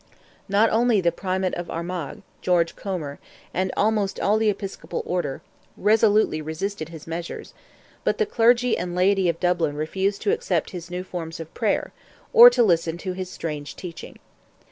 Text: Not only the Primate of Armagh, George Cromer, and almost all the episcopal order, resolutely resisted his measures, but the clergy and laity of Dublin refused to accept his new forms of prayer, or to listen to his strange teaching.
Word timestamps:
Not 0.49 0.71
only 0.71 0.99
the 0.99 1.11
Primate 1.11 1.53
of 1.53 1.69
Armagh, 1.69 2.23
George 2.41 2.75
Cromer, 2.75 3.19
and 3.53 3.71
almost 3.77 4.19
all 4.19 4.39
the 4.39 4.49
episcopal 4.49 5.03
order, 5.05 5.43
resolutely 5.77 6.41
resisted 6.41 6.89
his 6.89 7.05
measures, 7.05 7.53
but 8.03 8.17
the 8.17 8.25
clergy 8.25 8.75
and 8.75 8.95
laity 8.95 9.29
of 9.29 9.39
Dublin 9.39 9.75
refused 9.75 10.23
to 10.23 10.31
accept 10.31 10.71
his 10.71 10.89
new 10.89 11.03
forms 11.03 11.39
of 11.39 11.53
prayer, 11.53 11.93
or 12.33 12.49
to 12.49 12.63
listen 12.63 12.97
to 12.97 13.13
his 13.13 13.29
strange 13.29 13.75
teaching. 13.75 14.17